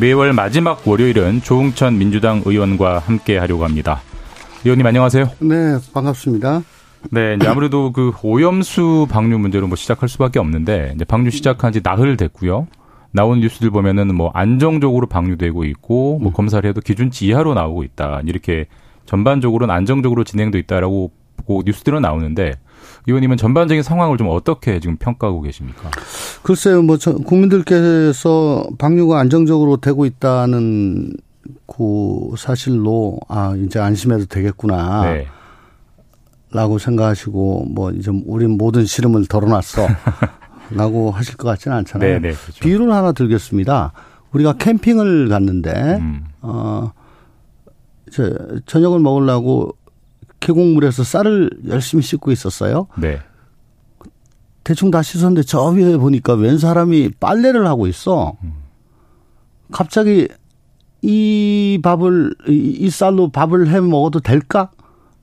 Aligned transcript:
매월 0.00 0.32
마지막 0.32 0.86
월요일은 0.86 1.42
조웅천 1.42 1.98
민주당 1.98 2.42
의원과 2.44 3.00
함께 3.00 3.36
하려고 3.36 3.64
합니다. 3.64 4.00
의원님 4.64 4.86
안녕하세요. 4.86 5.30
네, 5.40 5.78
반갑습니다. 5.92 6.62
네, 7.10 7.34
이제 7.34 7.48
아무래도 7.48 7.92
그 7.92 8.12
오염수 8.22 9.08
방류 9.10 9.38
문제로 9.38 9.66
뭐 9.66 9.74
시작할 9.74 10.08
수밖에 10.08 10.38
없는데 10.38 10.92
이제 10.94 11.04
방류 11.04 11.30
시작한 11.30 11.72
지 11.72 11.82
나흘 11.82 12.16
됐고요. 12.16 12.68
나온 13.10 13.40
뉴스들 13.40 13.70
보면은 13.70 14.14
뭐 14.14 14.30
안정적으로 14.34 15.08
방류되고 15.08 15.64
있고 15.64 16.20
뭐 16.20 16.32
검사를 16.32 16.68
해도 16.68 16.80
기준치 16.80 17.26
이하로 17.26 17.54
나오고 17.54 17.82
있다. 17.82 18.20
이렇게 18.24 18.66
전반적으로는 19.06 19.74
안정적으로 19.74 20.22
진행돼 20.22 20.60
있다라고 20.60 21.10
보고 21.38 21.62
뉴스들은 21.64 22.02
나오는데 22.02 22.54
의원님은 23.06 23.36
전반적인 23.36 23.82
상황을 23.82 24.16
좀 24.18 24.28
어떻게 24.28 24.80
지금 24.80 24.96
평가하고 24.96 25.42
계십니까? 25.42 25.90
글쎄요, 26.42 26.82
뭐 26.82 26.96
국민들께서 27.24 28.66
방류가 28.78 29.18
안정적으로 29.18 29.78
되고 29.78 30.06
있다는 30.06 31.12
그 31.66 32.34
사실로 32.36 33.18
아 33.28 33.54
이제 33.56 33.78
안심해도 33.78 34.26
되겠구나. 34.26 35.04
네. 35.04 35.26
라고 36.50 36.78
생각하시고 36.78 37.66
뭐 37.70 37.90
이제 37.90 38.10
우린 38.26 38.56
모든 38.56 38.86
시름을 38.86 39.26
덜어놨어. 39.26 39.86
라고 40.70 41.10
하실 41.10 41.36
것 41.36 41.48
같지는 41.48 41.76
않잖아요. 41.78 42.20
네네, 42.20 42.34
그렇죠. 42.34 42.60
비유를 42.60 42.92
하나 42.92 43.12
들겠습니다. 43.12 43.92
우리가 44.32 44.54
캠핑을 44.54 45.28
갔는데 45.28 45.70
음. 46.00 46.26
어 46.42 46.92
이제 48.06 48.34
저녁을 48.66 49.00
먹으려고 49.00 49.74
계곡물에서 50.40 51.04
쌀을 51.04 51.50
열심히 51.68 52.02
씻고 52.02 52.30
있었어요. 52.32 52.86
네. 52.96 53.20
대충 54.64 54.90
다 54.90 55.02
씻었는데 55.02 55.42
저 55.42 55.64
위에 55.64 55.96
보니까 55.96 56.34
웬 56.34 56.58
사람이 56.58 57.12
빨래를 57.20 57.66
하고 57.66 57.86
있어. 57.86 58.34
갑자기 59.70 60.28
이 61.02 61.78
밥을 61.82 62.34
이 62.48 62.90
쌀로 62.90 63.30
밥을 63.30 63.68
해 63.68 63.80
먹어도 63.80 64.20
될까? 64.20 64.70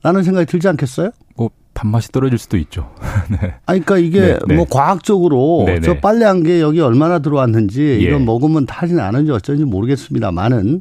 라는 0.02 0.22
생각이 0.22 0.46
들지 0.46 0.68
않겠어요? 0.68 1.10
뭐 1.36 1.50
밥맛이 1.74 2.12
떨어질 2.12 2.38
수도 2.38 2.56
있죠. 2.58 2.92
네. 3.30 3.54
아니 3.66 3.80
그러니까 3.80 3.98
이게 3.98 4.20
네, 4.20 4.38
네. 4.46 4.56
뭐 4.56 4.66
과학적으로 4.68 5.64
네, 5.66 5.80
저 5.80 5.94
네. 5.94 6.00
빨래한 6.00 6.42
게 6.42 6.60
여기 6.60 6.80
얼마나 6.80 7.18
들어왔는지 7.18 7.82
예. 7.82 7.98
이건 7.98 8.24
먹으면 8.24 8.66
타진 8.66 8.98
않은지 8.98 9.32
어쩐지 9.32 9.64
모르겠습니다만은 9.64 10.80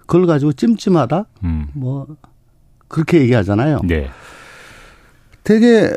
그걸 0.00 0.26
가지고 0.26 0.52
찜찜하다. 0.52 1.26
음. 1.44 1.66
뭐 1.72 2.06
그렇게 2.88 3.20
얘기하잖아요. 3.20 3.80
네. 3.84 4.08
되게 5.42 5.90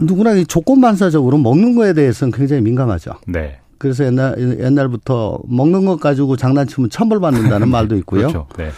누구나 0.00 0.42
조건 0.44 0.80
반사적으로 0.80 1.38
먹는 1.38 1.74
거에 1.74 1.92
대해서는 1.92 2.32
굉장히 2.32 2.62
민감하죠. 2.62 3.12
네. 3.26 3.58
그래서 3.78 4.04
옛날 4.04 4.36
옛날부터 4.38 5.40
먹는 5.46 5.84
것 5.84 6.00
가지고 6.00 6.36
장난치면 6.36 6.90
천벌 6.90 7.20
받는다는 7.20 7.68
말도 7.70 7.96
있고요. 7.98 8.28
그렇죠. 8.28 8.46
네. 8.56 8.70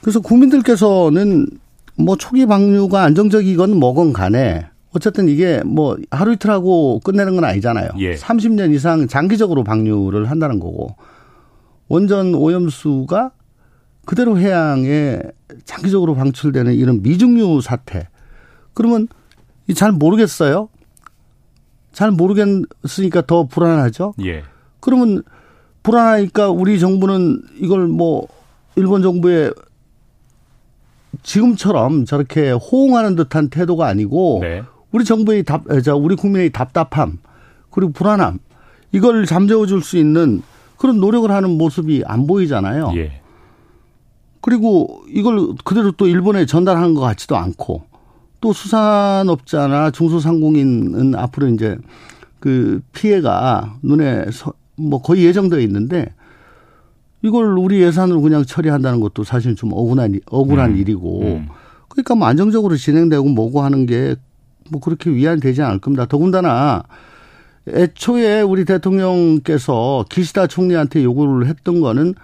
그래서 0.00 0.20
국민들께서는 0.20 1.46
뭐 1.96 2.16
초기 2.16 2.46
방류가 2.46 3.02
안정적이건 3.02 3.76
뭐건 3.76 4.12
간에 4.12 4.66
어쨌든 4.92 5.28
이게 5.28 5.62
뭐 5.64 5.96
하루 6.10 6.32
이틀 6.32 6.50
하고 6.50 7.00
끝내는 7.00 7.36
건 7.36 7.44
아니잖아요. 7.44 7.90
예. 7.98 8.14
30년 8.14 8.74
이상 8.74 9.06
장기적으로 9.06 9.62
방류를 9.62 10.30
한다는 10.30 10.58
거고 10.58 10.96
원전 11.88 12.34
오염수가 12.34 13.30
그대로 14.04 14.38
해양에 14.38 15.20
장기적으로 15.64 16.14
방출되는 16.14 16.74
이런 16.74 17.02
미중류 17.02 17.60
사태. 17.60 18.08
그러면 18.74 19.08
잘 19.74 19.92
모르겠어요. 19.92 20.68
잘 21.92 22.10
모르겠으니까 22.10 23.22
더 23.26 23.44
불안하죠. 23.46 24.14
예. 24.24 24.42
그러면 24.80 25.22
불안하니까 25.82 26.50
우리 26.50 26.78
정부는 26.78 27.42
이걸 27.56 27.86
뭐 27.86 28.26
일본 28.76 29.02
정부의 29.02 29.52
지금처럼 31.22 32.04
저렇게 32.04 32.52
호응하는 32.52 33.16
듯한 33.16 33.48
태도가 33.50 33.86
아니고 33.86 34.38
네. 34.42 34.62
우리 34.92 35.04
정부의 35.04 35.42
답, 35.44 35.64
저 35.84 35.96
우리 35.96 36.16
국민의 36.16 36.50
답답함 36.50 37.18
그리고 37.70 37.92
불안함 37.92 38.38
이걸 38.92 39.26
잠재워 39.26 39.66
줄 39.66 39.82
수 39.82 39.96
있는 39.98 40.42
그런 40.76 40.98
노력을 40.98 41.30
하는 41.30 41.50
모습이 41.58 42.04
안 42.06 42.26
보이잖아요. 42.26 42.92
예. 42.96 43.20
그리고 44.40 45.02
이걸 45.08 45.54
그대로 45.64 45.92
또 45.92 46.06
일본에 46.06 46.46
전달하는 46.46 46.94
것 46.94 47.00
같지도 47.00 47.36
않고 47.36 47.84
또 48.40 48.52
수산업자나 48.52 49.90
중소상공인은 49.90 51.14
앞으로 51.14 51.48
이제 51.48 51.76
그 52.38 52.80
피해가 52.92 53.76
눈에 53.82 54.26
뭐 54.76 55.02
거의 55.02 55.24
예정되어 55.24 55.60
있는데 55.60 56.14
이걸 57.22 57.58
우리 57.58 57.82
예산으로 57.82 58.22
그냥 58.22 58.44
처리한다는 58.44 59.00
것도 59.00 59.24
사실 59.24 59.54
좀 59.56 59.72
억울한 59.72 60.20
억울한 60.26 60.70
음. 60.70 60.76
일이고 60.78 61.20
음. 61.22 61.48
그러니까 61.88 62.14
뭐 62.14 62.26
안정적으로 62.28 62.76
진행되고 62.76 63.28
뭐고 63.28 63.62
하는 63.62 63.86
게 63.86 64.16
뭐 64.70 64.80
그렇게 64.80 65.10
위안이 65.10 65.40
되지 65.40 65.62
않을 65.62 65.80
겁니다. 65.80 66.06
더군다나 66.06 66.84
애초에 67.68 68.40
우리 68.40 68.64
대통령께서 68.64 70.04
기시다 70.08 70.46
총리한테 70.46 71.04
요구를 71.04 71.46
했던 71.46 71.80
거는 71.80 72.14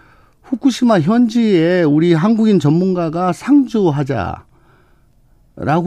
후쿠시마 0.47 1.01
현지에 1.01 1.83
우리 1.83 2.13
한국인 2.13 2.61
전문가가 2.61 3.33
상주하자라고 3.33 4.45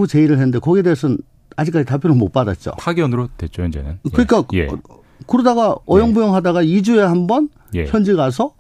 제의를 0.08 0.36
했는데 0.38 0.60
거기에 0.60 0.84
대해서는 0.84 1.18
아직까지 1.56 1.86
답변을 1.86 2.16
못 2.16 2.32
받았죠. 2.32 2.72
파견으로 2.78 3.30
됐죠, 3.38 3.64
현재는. 3.64 4.00
그러니까 4.14 4.44
예. 4.54 4.68
그러다가 5.28 5.76
어영부영 5.86 6.34
하다가 6.36 6.64
2주에 6.64 7.00
한번 7.00 7.50
예. 7.76 7.86
현지 7.86 8.14
가서 8.14 8.54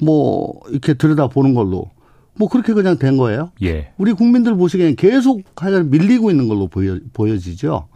뭐 0.00 0.60
이렇게 0.70 0.94
들여다보는 0.94 1.54
걸로 1.54 1.90
뭐 2.34 2.48
그렇게 2.48 2.72
그냥 2.72 2.98
된 2.98 3.16
거예요. 3.16 3.50
예. 3.62 3.92
우리 3.98 4.12
국민들 4.12 4.56
보시기에는 4.56 4.96
계속 4.96 5.42
하여간 5.56 5.90
밀리고 5.90 6.30
있는 6.30 6.48
걸로 6.48 6.68
보여, 6.68 6.98
보여지죠. 7.12 7.88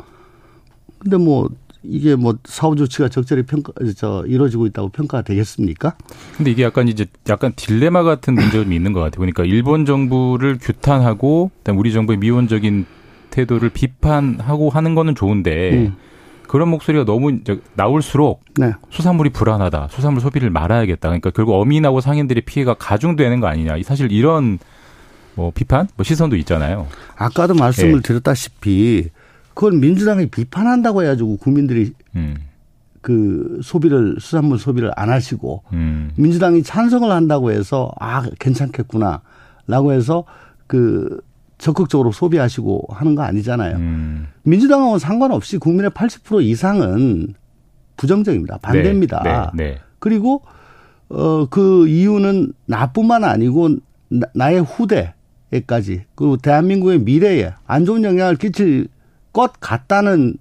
근데 0.98 1.16
뭐 1.16 1.48
이게 1.84 2.14
뭐 2.14 2.36
사후 2.44 2.76
조치가 2.76 3.08
적절히 3.08 3.42
평가 3.42 3.72
저 3.96 4.24
이루어지고 4.26 4.66
있다고 4.66 4.90
평가가 4.90 5.22
되겠습니까? 5.22 5.94
근데 6.36 6.50
이게 6.50 6.62
약간 6.62 6.88
이제 6.88 7.06
약간 7.28 7.52
딜레마 7.56 8.02
같은 8.02 8.34
문제가 8.34 8.64
좀 8.64 8.72
있는 8.72 8.92
것 8.92 9.00
같아요. 9.00 9.18
그러니까 9.18 9.44
일본 9.44 9.84
정부를 9.84 10.58
규탄하고 10.60 11.50
그다음 11.58 11.78
우리 11.78 11.92
정부의 11.92 12.18
미온적인 12.18 12.86
태도를 13.30 13.70
비판하고 13.70 14.70
하는 14.70 14.94
거는 14.94 15.14
좋은데 15.14 15.70
음. 15.72 15.96
그런 16.46 16.68
목소리가 16.68 17.04
너무 17.04 17.32
이제 17.32 17.60
나올수록 17.74 18.44
네. 18.56 18.72
수산물이 18.90 19.30
불안하다. 19.30 19.88
수산물 19.90 20.20
소비를 20.20 20.50
말아야겠다. 20.50 21.08
그러니까 21.08 21.30
결국 21.30 21.54
어민하고 21.54 22.00
상인들의 22.02 22.42
피해가 22.42 22.74
가중되는 22.74 23.40
거 23.40 23.46
아니냐. 23.46 23.76
사실 23.84 24.12
이런 24.12 24.58
뭐 25.34 25.50
비판, 25.54 25.88
뭐 25.96 26.04
시선도 26.04 26.36
있잖아요. 26.36 26.88
아까도 27.16 27.54
말씀을 27.54 27.94
네. 27.94 28.00
드렸다시피 28.02 29.08
그걸 29.54 29.72
민주당이 29.72 30.26
비판한다고 30.26 31.02
해가지고 31.02 31.36
국민들이 31.36 31.92
음. 32.16 32.36
그 33.00 33.60
소비를 33.62 34.16
수산물 34.20 34.58
소비를 34.58 34.92
안 34.96 35.10
하시고 35.10 35.62
음. 35.72 36.10
민주당이 36.16 36.62
찬성을 36.62 37.10
한다고 37.10 37.50
해서 37.50 37.92
아 37.98 38.24
괜찮겠구나라고 38.38 39.92
해서 39.92 40.24
그 40.66 41.20
적극적으로 41.58 42.12
소비하시고 42.12 42.88
하는 42.90 43.14
거 43.14 43.22
아니잖아요. 43.22 43.76
음. 43.76 44.26
민주당하고 44.42 44.98
상관없이 44.98 45.58
국민의 45.58 45.90
80% 45.90 46.42
이상은 46.42 47.34
부정적입니다. 47.96 48.58
반대입니다. 48.58 49.22
네, 49.22 49.64
네, 49.64 49.70
네. 49.70 49.80
그리고 49.98 50.42
어 51.08 51.46
그 51.50 51.86
이유는 51.88 52.52
나뿐만 52.66 53.22
아니고 53.22 53.76
나, 54.08 54.26
나의 54.34 54.62
후대에까지 54.62 56.04
그리고 56.14 56.36
대한민국의 56.38 57.00
미래에 57.00 57.52
안 57.66 57.84
좋은 57.84 58.02
영향을 58.02 58.36
끼칠 58.36 58.88
것 59.32 59.52
같다는 59.60 60.36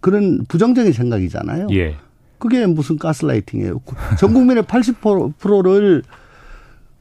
그런 0.00 0.44
부정적인 0.46 0.92
생각이잖아요. 0.92 1.68
예. 1.72 1.96
그게 2.38 2.66
무슨 2.66 2.98
가스라이팅이에요. 2.98 3.80
전 4.18 4.32
국민의 4.32 4.64
80%를 4.64 6.02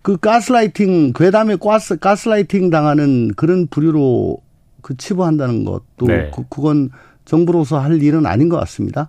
그 0.01 0.17
가스라이팅 0.17 1.13
괴담에 1.13 1.57
가스 1.57 1.97
가스라이팅 1.97 2.69
당하는 2.69 3.33
그런 3.35 3.67
부류로 3.67 4.37
그 4.81 4.95
치부한다는 4.97 5.65
것도 5.65 6.07
네. 6.07 6.31
그, 6.33 6.43
그건 6.49 6.89
정부로서 7.25 7.79
할 7.79 8.01
일은 8.01 8.25
아닌 8.25 8.49
것 8.49 8.57
같습니다. 8.57 9.07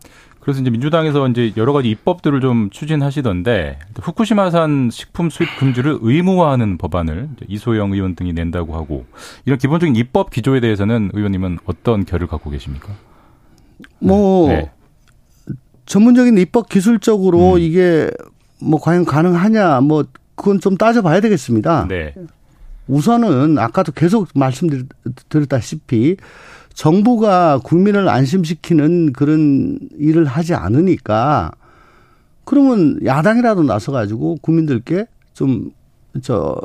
그래서 0.51 0.63
이제 0.63 0.71
민주당에서 0.71 1.29
이제 1.29 1.53
여러 1.57 1.73
가지 1.73 1.91
입법들을 1.91 2.41
좀 2.41 2.71
추진하시던데 2.71 3.79
후쿠시마산 4.01 4.91
식품 4.91 5.31
수입 5.31 5.49
금지를 5.61 5.99
의무화하는 6.01 6.77
법안을 6.77 7.29
이소영 7.47 7.93
의원 7.93 8.17
등이 8.17 8.33
낸다고 8.33 8.75
하고 8.75 9.07
이런 9.45 9.59
기본적인 9.61 9.95
입법 9.95 10.31
기조에 10.31 10.59
대해서는 10.59 11.11
의원님은 11.13 11.59
어떤 11.67 12.05
결을 12.05 12.27
갖고 12.27 12.51
계십니까? 12.51 12.89
뭐 14.01 14.49
네. 14.49 14.73
전문적인 15.87 16.37
입법 16.39 16.69
기술적으로 16.69 17.55
음. 17.55 17.59
이게 17.61 18.11
뭐 18.61 18.81
과연 18.81 19.05
가능하냐 19.05 19.83
뭐 19.83 20.03
그건 20.35 20.59
좀 20.59 20.77
따져봐야 20.77 21.21
되겠습니다. 21.21 21.87
네. 21.89 22.13
우선은 22.89 23.57
아까도 23.57 23.93
계속 23.93 24.29
말씀드렸다시피 24.35 26.17
정부가 26.81 27.61
국민을 27.63 28.09
안심시키는 28.09 29.13
그런 29.13 29.79
일을 29.99 30.25
하지 30.25 30.55
않으니까 30.55 31.51
그러면 32.45 32.99
야당이라도 33.05 33.65
나서 33.65 33.93
가지고 33.93 34.39
국민들께 34.41 35.05
좀 35.35 35.71
저 36.23 36.57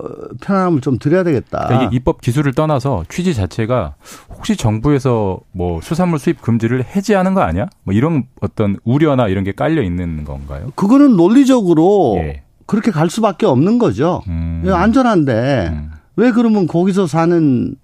편안함을 0.41 0.81
좀 0.81 0.97
드려야 0.97 1.23
되겠다. 1.23 1.65
그러니까 1.67 1.88
이게 1.88 1.95
입법 1.97 2.21
기술을 2.21 2.53
떠나서 2.53 3.06
취지 3.09 3.33
자체가 3.33 3.95
혹시 4.29 4.56
정부에서 4.56 5.39
뭐 5.51 5.79
수산물 5.81 6.19
수입 6.19 6.41
금지를 6.41 6.83
해지하는 6.83 7.33
거 7.33 7.41
아니야? 7.41 7.68
뭐 7.83 7.94
이런 7.94 8.23
어떤 8.41 8.77
우려나 8.83 9.27
이런 9.27 9.44
게 9.44 9.51
깔려 9.51 9.83
있는 9.83 10.23
건가요? 10.23 10.71
그거는 10.75 11.15
논리적으로 11.15 12.15
예. 12.18 12.41
그렇게 12.65 12.89
갈 12.89 13.09
수밖에 13.09 13.45
없는 13.45 13.77
거죠. 13.77 14.23
음. 14.27 14.63
안전한데 14.68 15.69
음. 15.71 15.91
왜 16.15 16.31
그러면 16.31 16.65
거기서 16.65 17.06
사는 17.06 17.75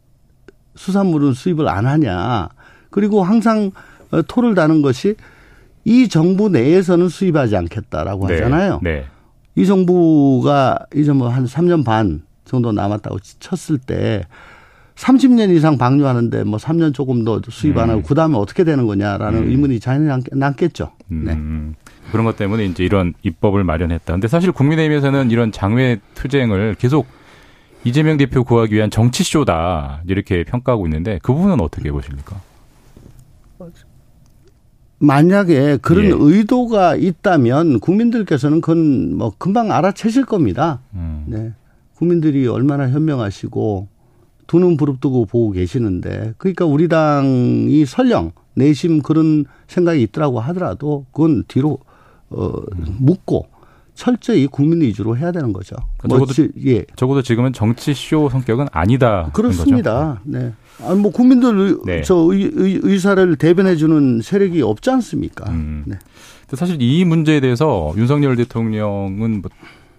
수산물은 0.76 1.34
수입을 1.34 1.68
안 1.68 1.86
하냐. 1.86 2.50
그리고 2.90 3.24
항상 3.24 3.72
어, 4.12 4.22
토를 4.22 4.56
다는 4.56 4.82
것이 4.82 5.16
이 5.86 6.08
정부 6.10 6.50
내에서는 6.50 7.10
수입하지 7.10 7.56
않겠다라고 7.56 8.28
네. 8.28 8.34
하잖아요. 8.36 8.80
네. 8.84 9.06
이 9.56 9.66
정부가 9.66 10.80
이제 10.96 11.12
뭐 11.12 11.30
한 11.30 11.46
3년 11.46 11.84
반 11.84 12.22
정도 12.46 12.72
남았다고 12.72 13.18
쳤을 13.40 13.78
때 13.78 14.26
30년 14.96 15.50
이상 15.56 15.78
방류하는데 15.78 16.44
뭐 16.44 16.60
3년 16.60 16.94
조금 16.94 17.24
더 17.24 17.42
수입 17.50 17.78
안 17.78 17.90
하고 17.90 18.02
음. 18.02 18.04
그다음에 18.04 18.38
어떻게 18.38 18.64
되는 18.64 18.86
거냐라는 18.86 19.44
음. 19.44 19.50
의문이 19.50 19.80
자연히 19.80 20.08
남겠죠. 20.32 20.92
네. 21.08 21.34
음. 21.34 21.76
그런 22.12 22.26
것 22.26 22.36
때문에 22.36 22.66
이제 22.66 22.84
이런 22.84 23.14
입법을 23.24 23.64
마련했다. 23.64 24.14
근데 24.14 24.28
사실 24.28 24.52
국민의힘에서는 24.52 25.32
이런 25.32 25.52
장외 25.52 26.00
투쟁을 26.14 26.76
계속 26.78 27.08
이재명 27.84 28.18
대표 28.18 28.44
구하기 28.44 28.76
위한 28.76 28.90
정치쇼다 28.92 30.04
이렇게 30.08 30.44
평가하고 30.44 30.86
있는데 30.88 31.20
그 31.24 31.34
부분은 31.34 31.60
어떻게 31.62 31.92
보십니까? 31.92 32.40
만약에 35.00 35.78
그런 35.78 36.06
예. 36.06 36.12
의도가 36.14 36.96
있다면 36.96 37.80
국민들께서는 37.80 38.62
그건 38.62 39.16
뭐 39.18 39.34
금방 39.38 39.72
알아채실 39.72 40.26
겁니다. 40.26 40.80
음. 40.94 41.24
네. 41.28 41.54
국민들이 41.96 42.48
얼마나 42.48 42.90
현명하시고 42.90 43.88
두 44.48 44.60
눈 44.60 44.76
부릅뜨고 44.76 45.26
보고 45.28 45.52
계시는데 45.52 46.34
그러니까 46.38 46.66
우리 46.66 46.88
당이 46.90 47.86
설령 47.86 48.32
내심 48.56 49.02
그런 49.02 49.46
생각이 49.68 50.02
있더라고 50.04 50.42
하더라도 50.42 51.06
그건 51.14 51.46
뒤로 51.48 51.80
어 52.30 52.52
묻고 53.00 53.48
철저히 54.02 54.48
국민 54.48 54.82
위주로 54.82 55.16
해야 55.16 55.32
되는 55.32 55.54
거죠. 55.54 55.76
뭐 56.04 56.18
적어도, 56.18 56.34
지, 56.34 56.50
예. 56.66 56.84
적어도 56.96 57.22
지금은 57.22 57.54
정치 57.54 57.94
쇼 57.94 58.30
성격은 58.30 58.66
아니다. 58.72 59.30
그렇습니다. 59.32 60.20
네. 60.24 60.54
아니 60.84 61.00
뭐 61.00 61.12
국민들 61.12 61.78
네. 61.86 62.02
저 62.02 62.16
의, 62.16 62.50
의, 62.52 62.80
의사를 62.82 63.36
대변해 63.36 63.76
주는 63.76 64.20
세력이 64.24 64.64
없지 64.64 64.90
않습니까? 64.90 65.52
음. 65.52 65.84
네. 65.86 65.98
사실 66.52 66.82
이 66.82 67.06
문제에 67.06 67.42
대해서 67.42 67.94
윤석열 67.96 68.36
대통령은 68.38 69.42
뭐 69.44 69.52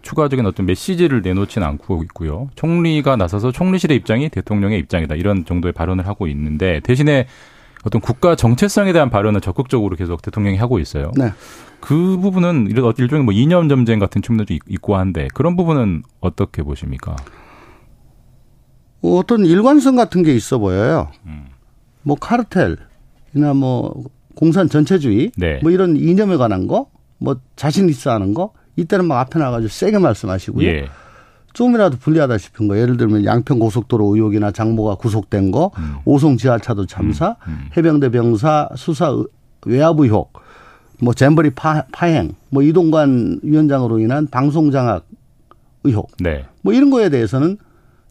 추가적인 0.02 0.46
어떤 0.46 0.66
메시지를 0.66 1.22
내놓지는 1.22 1.64
않고 1.64 2.02
있고요. 2.02 2.50
총리가 2.56 3.14
나서서 3.14 3.52
총리실의 3.52 3.96
입장이 3.98 4.30
대통령의 4.30 4.80
입장이다 4.80 5.14
이런 5.14 5.44
정도의 5.44 5.70
발언을 5.70 6.08
하고 6.08 6.26
있는데 6.26 6.80
대신에 6.82 7.28
어떤 7.84 8.00
국가 8.00 8.36
정체성에 8.36 8.92
대한 8.92 9.10
발언을 9.10 9.40
적극적으로 9.40 9.96
계속 9.96 10.22
대통령이 10.22 10.56
하고 10.56 10.78
있어요. 10.78 11.10
네. 11.16 11.32
그 11.80 12.16
부분은 12.18 12.68
일종의 12.70 13.24
뭐 13.24 13.34
이념 13.34 13.68
점쟁 13.68 13.98
같은 13.98 14.22
측면도 14.22 14.54
있고 14.68 14.96
한데 14.96 15.28
그런 15.34 15.56
부분은 15.56 16.02
어떻게 16.20 16.62
보십니까? 16.62 17.16
어떤 19.02 19.44
일관성 19.44 19.96
같은 19.96 20.22
게 20.22 20.32
있어 20.32 20.58
보여요. 20.58 21.10
음. 21.26 21.46
뭐 22.02 22.16
카르텔이나 22.16 23.54
뭐 23.54 24.04
공산 24.36 24.68
전체주의 24.68 25.32
네. 25.36 25.58
뭐 25.60 25.72
이런 25.72 25.96
이념에 25.96 26.36
관한 26.36 26.68
거, 26.68 26.88
뭐 27.18 27.36
자신 27.56 27.88
있어 27.88 28.12
하는 28.12 28.32
거 28.32 28.52
이때는 28.76 29.06
막 29.06 29.18
앞에 29.20 29.38
나가지고 29.38 29.68
세게 29.68 29.98
말씀하시고요. 29.98 30.66
예. 30.66 30.88
조금이라도 31.52 31.98
불리하다 31.98 32.38
싶은 32.38 32.68
거 32.68 32.78
예를 32.78 32.96
들면 32.96 33.24
양평 33.24 33.58
고속도로 33.58 34.14
의혹이나 34.14 34.50
장모가 34.50 34.96
구속된 34.96 35.50
거, 35.50 35.70
음. 35.78 35.96
오송 36.04 36.36
지하차도 36.36 36.86
참사, 36.86 37.36
음. 37.46 37.52
음. 37.52 37.68
해병대 37.76 38.10
병사 38.10 38.68
수사 38.76 39.16
외압 39.66 39.98
의혹, 40.00 40.32
뭐 41.00 41.14
잼버리 41.14 41.50
파, 41.50 41.84
파행, 41.92 42.34
뭐 42.50 42.62
이동관 42.62 43.40
위원장으로 43.42 43.98
인한 43.98 44.26
방송 44.28 44.70
장악 44.70 45.06
의혹, 45.84 46.10
네. 46.18 46.44
뭐 46.62 46.72
이런 46.72 46.90
거에 46.90 47.08
대해서는 47.08 47.58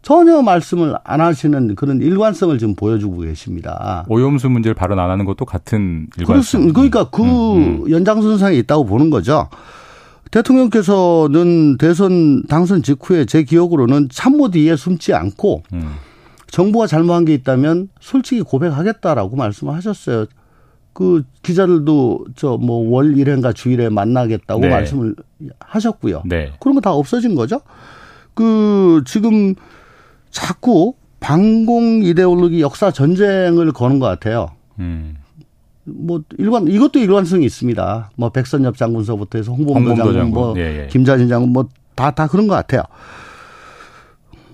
전혀 0.01 0.41
말씀을 0.41 0.95
안 1.03 1.21
하시는 1.21 1.75
그런 1.75 2.01
일관성을 2.01 2.57
지금 2.57 2.75
보여주고 2.75 3.19
계십니다. 3.19 4.03
오염수 4.09 4.49
문제를 4.49 4.73
발언 4.73 4.97
안 4.97 5.11
하는 5.11 5.25
것도 5.25 5.45
같은 5.45 6.07
일관성. 6.17 6.25
그렇습니다. 6.25 6.73
그러니까 6.73 7.09
그 7.11 7.21
음, 7.21 7.83
음. 7.85 7.91
연장선상에 7.91 8.57
있다고 8.57 8.85
보는 8.85 9.11
거죠. 9.11 9.47
대통령께서는 10.31 11.77
대선 11.77 12.43
당선 12.47 12.81
직후에 12.83 13.25
제 13.25 13.43
기억으로는 13.43 14.09
참모 14.11 14.49
뒤에 14.49 14.75
숨지 14.75 15.13
않고 15.13 15.63
음. 15.73 15.93
정부가 16.47 16.87
잘못한 16.87 17.25
게 17.25 17.33
있다면 17.33 17.89
솔직히 17.99 18.41
고백하겠다라고 18.41 19.35
말씀을 19.35 19.73
하셨어요. 19.73 20.25
그 20.93 21.23
기자들도 21.43 22.25
저 22.35 22.57
뭐월 22.57 23.15
1회인가 23.15 23.55
주일에 23.55 23.87
만나겠다고 23.89 24.61
네. 24.61 24.69
말씀을 24.69 25.15
하셨고요. 25.59 26.23
네. 26.25 26.51
그런 26.59 26.75
거 26.75 26.81
다 26.81 26.91
없어진 26.91 27.35
거죠. 27.35 27.61
그 28.33 29.01
지금 29.05 29.55
자꾸 30.29 30.95
반공 31.21 32.03
이데올로기 32.03 32.61
역사 32.61 32.91
전쟁을 32.91 33.71
거는 33.71 33.99
것 33.99 34.07
같아요. 34.07 34.51
음. 34.79 35.15
뭐 35.93 36.21
일관 36.37 36.67
이것도 36.67 36.99
일관성이 36.99 37.45
있습니다. 37.45 38.11
뭐 38.15 38.29
백선엽 38.29 38.77
장군서부터 38.77 39.37
해서 39.37 39.51
홍범도, 39.51 39.89
홍범도 39.91 40.13
장군, 40.13 40.31
뭐 40.33 40.53
예, 40.57 40.83
예. 40.83 40.87
김자진 40.87 41.27
장군 41.27 41.51
뭐 41.53 41.67
다다 41.95 42.11
다 42.23 42.27
그런 42.27 42.47
것 42.47 42.55
같아요. 42.55 42.83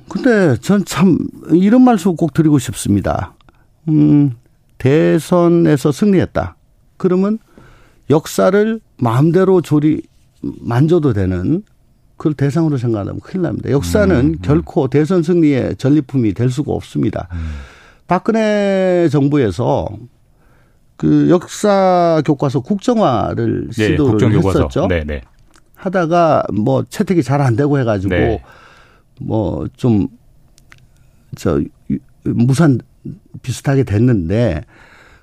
근데 0.10 0.56
전 0.62 0.84
참 0.86 1.17
이런 1.51 1.84
말씀 1.84 2.15
꼭 2.15 2.34
드리고 2.34 2.60
싶습니다. 2.60 3.34
음, 3.89 4.32
대선에서 4.77 5.91
승리했다. 5.91 6.56
그러면 6.98 7.39
역사를 8.10 8.79
마음대로 8.98 9.62
조리 9.62 10.01
만져도 10.41 11.13
되는 11.13 11.63
그걸 12.15 12.34
대상으로 12.34 12.77
생각하면 12.77 13.20
큰일 13.20 13.44
납니다. 13.44 13.70
역사는 13.70 14.15
음, 14.15 14.25
음. 14.25 14.38
결코 14.41 14.88
대선 14.88 15.24
승리의 15.24 15.75
전리품이 15.75 16.34
될 16.34 16.50
수가 16.50 16.72
없습니다. 16.72 17.27
음. 17.34 17.38
박근혜 18.08 19.10
정부에서 19.12 19.88
그 20.98 21.30
역사 21.30 22.22
교과서 22.25 22.62
국정화를 22.62 23.70
네, 23.70 23.88
시도를 23.89 24.36
했었죠. 24.38 24.88
네, 24.88 25.04
네. 25.04 25.22
하다가 25.75 26.44
뭐 26.54 26.84
채택이 26.84 27.22
잘 27.24 27.39
안 27.42 27.56
되고 27.56 27.80
해가지고 27.80 28.10
네. 28.10 28.44
뭐좀 29.22 30.08
저 31.36 31.62
무산 32.24 32.80
비슷하게 33.42 33.84
됐는데 33.84 34.63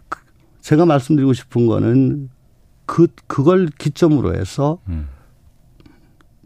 그 0.09 0.21
제가 0.61 0.87
말씀드리고 0.87 1.33
싶은 1.33 1.66
거는 1.66 2.31
그 2.87 3.09
그걸 3.26 3.66
기점으로 3.66 4.35
해서 4.37 4.78
음. 4.88 5.09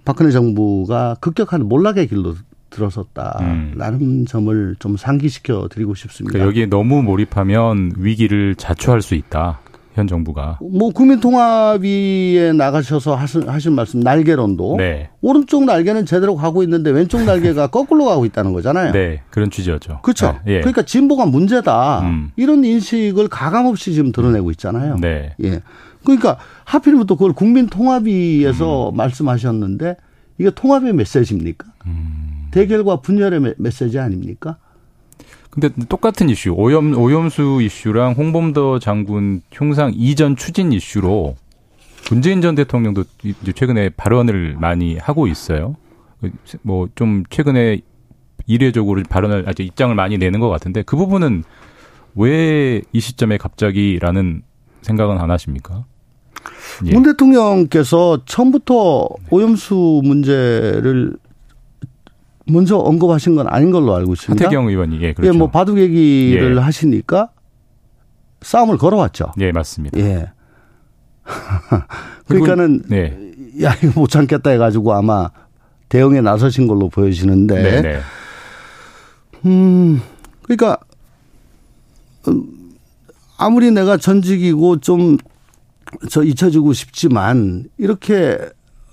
박근혜 0.05 0.31
정부가 0.31 1.17
급격한 1.21 1.69
몰락의 1.69 2.09
길로 2.09 2.35
들어섰다라는 2.71 4.01
음. 4.01 4.25
점을 4.27 4.77
좀 4.79 4.97
상기시켜 4.97 5.69
드리고 5.69 5.95
싶습니다. 5.95 6.33
그러니까 6.33 6.49
여기에 6.49 6.67
너무 6.67 7.03
몰입하면 7.03 7.93
위기를 7.97 8.55
자초할 8.55 9.03
수 9.03 9.15
있다. 9.15 9.61
현 9.99 10.07
정부가. 10.07 10.59
뭐 10.61 10.91
국민통합위에 10.91 12.53
나가셔서 12.53 13.17
하신, 13.17 13.49
하신 13.49 13.73
말씀 13.73 13.99
날개론도 13.99 14.77
네. 14.79 15.11
오른쪽 15.21 15.65
날개는 15.65 16.07
제대로 16.07 16.37
가고 16.37 16.63
있는데 16.63 16.91
왼쪽 16.91 17.25
날개가 17.25 17.67
거꾸로 17.73 18.05
가고 18.05 18.25
있다는 18.25 18.53
거잖아요. 18.53 18.93
네, 18.93 19.23
그런 19.31 19.51
취지였죠. 19.51 20.01
그렇죠. 20.03 20.39
네. 20.47 20.55
예. 20.55 20.61
그러니까 20.61 20.83
진보가 20.83 21.27
문제다. 21.27 22.03
음. 22.03 22.31
이런 22.37 22.65
인식을 22.65 23.27
가감 23.29 23.67
없이 23.67 23.93
지금 23.93 24.13
드러내고 24.13 24.53
있잖아요. 24.53 24.97
네. 25.01 25.35
예. 25.43 25.63
그러니까 26.05 26.39
하필이면 26.65 27.07
또 27.07 27.17
그걸 27.17 27.33
국민통합위에서 27.33 28.91
음. 28.91 28.97
말씀하셨는데 28.97 29.97
이게 30.39 30.51
통합의 30.51 30.93
메시지입니까? 30.93 31.67
음. 31.87 32.38
대결과 32.51 33.01
분열의 33.01 33.55
메시지 33.59 33.99
아닙니까? 33.99 34.57
근데 35.51 35.71
똑같은 35.89 36.29
이슈, 36.29 36.53
오염, 36.53 36.97
오염수 36.97 37.61
이슈랑 37.63 38.13
홍범도 38.13 38.79
장군 38.79 39.41
흉상 39.51 39.93
이전 39.95 40.37
추진 40.37 40.73
이슈로 40.73 41.37
문재인 42.11 42.41
전 42.41 42.55
대통령도 42.55 43.05
이제 43.25 43.53
최근에 43.53 43.91
발언을 43.91 44.57
많이 44.59 44.97
하고 44.99 45.27
있어요. 45.27 45.77
뭐 46.63 46.89
좀 46.95 47.25
최근에 47.31 47.81
이례적으로 48.47 49.03
발언을 49.09 49.45
아주 49.47 49.63
입장을 49.63 49.95
많이 49.95 50.17
내는 50.19 50.41
것 50.41 50.49
같은데 50.49 50.83
그 50.83 50.97
부분은 50.97 51.45
왜 52.15 52.83
이 52.93 53.01
시점에 53.01 53.37
갑자기라는 53.37 54.43
생각은 54.83 55.19
안 55.19 55.31
하십니까? 55.31 55.85
예. 56.87 56.93
문 56.93 57.03
대통령께서 57.03 58.23
처음부터 58.25 59.09
오염수 59.31 60.01
문제를 60.05 61.17
먼저 62.51 62.77
언급하신 62.77 63.37
건 63.37 63.47
아닌 63.49 63.71
걸로 63.71 63.95
알고 63.95 64.15
있습니다. 64.15 64.45
하태경 64.45 64.69
의원이 64.69 65.01
예, 65.03 65.13
그렇죠. 65.13 65.33
예, 65.33 65.37
뭐 65.37 65.51
바둑 65.51 65.79
얘기를 65.79 66.57
예. 66.57 66.61
하시니까 66.61 67.31
싸움을 68.43 68.79
걸어왔죠. 68.79 69.33
예, 69.41 69.53
맞습니다. 69.53 69.99
예. 69.99 70.31
그러니까는 72.27 72.83
네. 72.89 73.17
야 73.63 73.75
이거 73.83 74.01
못 74.01 74.09
참겠다 74.09 74.51
해가지고 74.51 74.95
아마 74.95 75.31
대응에 75.89 76.21
나서신 76.21 76.67
걸로 76.67 76.89
보여지는데. 76.89 77.63
네, 77.63 77.83
네. 77.83 78.01
음, 79.47 80.01
그러니까 80.43 80.79
음, 82.29 82.45
아무리 83.37 83.71
내가 83.71 83.97
전직이고 83.97 84.81
좀 84.81 85.19
저 86.11 86.23
잊혀지고 86.23 86.73
싶지만 86.73 87.65
이렇게 87.79 88.39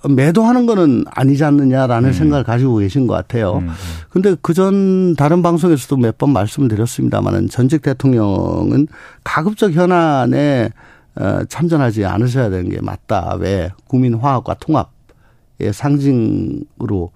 매도하는 0.08 0.66
거는 0.66 1.04
아니지 1.10 1.42
않느냐라는 1.44 2.10
음. 2.10 2.12
생각을 2.12 2.44
가지고 2.44 2.76
계신 2.76 3.06
것 3.06 3.14
같아요. 3.14 3.54
음. 3.58 3.68
음. 3.68 3.74
근데 4.10 4.36
그전 4.40 5.14
다른 5.16 5.42
방송에서도 5.42 5.96
몇 5.96 6.18
번 6.18 6.30
말씀을 6.32 6.68
드렸습니다만은 6.68 7.48
전직 7.48 7.82
대통령은 7.82 8.86
가급적 9.24 9.72
현안에 9.72 10.70
어, 11.16 11.44
참전하지 11.48 12.04
않으셔야 12.04 12.50
되는 12.50 12.68
게 12.70 12.78
맞다. 12.80 13.36
왜 13.40 13.70
국민 13.86 14.14
화합과 14.14 14.54
통합의 14.54 15.72
상징으로 15.72 17.10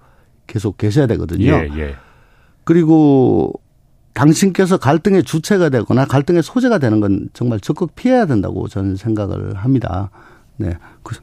계속 0.47 0.77
계셔야 0.77 1.07
되거든요. 1.07 1.51
예, 1.51 1.69
예. 1.77 1.95
그리고 2.63 3.53
당신께서 4.13 4.77
갈등의 4.77 5.23
주체가 5.23 5.69
되거나 5.69 6.05
갈등의 6.05 6.43
소재가 6.43 6.79
되는 6.79 6.99
건 6.99 7.29
정말 7.33 7.59
적극 7.59 7.95
피해야 7.95 8.25
된다고 8.25 8.67
저는 8.67 8.95
생각을 8.97 9.55
합니다. 9.55 10.09
네. 10.57 10.73
그, 11.03 11.15